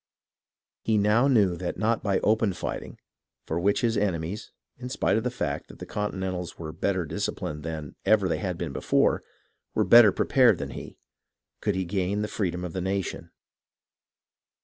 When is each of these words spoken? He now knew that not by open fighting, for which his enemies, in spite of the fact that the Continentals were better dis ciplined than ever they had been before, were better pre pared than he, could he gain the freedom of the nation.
He 0.81 0.97
now 0.97 1.27
knew 1.27 1.55
that 1.57 1.77
not 1.77 2.01
by 2.01 2.17
open 2.21 2.53
fighting, 2.53 2.97
for 3.45 3.59
which 3.59 3.81
his 3.81 3.97
enemies, 3.97 4.51
in 4.79 4.89
spite 4.89 5.15
of 5.15 5.23
the 5.23 5.29
fact 5.29 5.67
that 5.67 5.77
the 5.77 5.85
Continentals 5.85 6.57
were 6.57 6.71
better 6.71 7.05
dis 7.05 7.27
ciplined 7.29 7.61
than 7.61 7.95
ever 8.03 8.27
they 8.27 8.39
had 8.39 8.57
been 8.57 8.73
before, 8.73 9.21
were 9.75 9.83
better 9.85 10.11
pre 10.11 10.25
pared 10.25 10.57
than 10.57 10.71
he, 10.71 10.97
could 11.61 11.75
he 11.75 11.85
gain 11.85 12.23
the 12.23 12.27
freedom 12.27 12.65
of 12.65 12.73
the 12.73 12.81
nation. 12.81 13.29